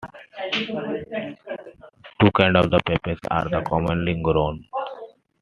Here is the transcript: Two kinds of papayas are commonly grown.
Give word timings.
Two 2.19 2.31
kinds 2.31 2.55
of 2.57 2.71
papayas 2.83 3.19
are 3.29 3.61
commonly 3.61 4.19
grown. 4.19 4.65